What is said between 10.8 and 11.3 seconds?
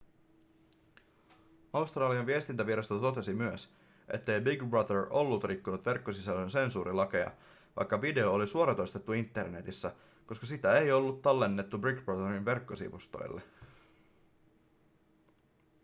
ollut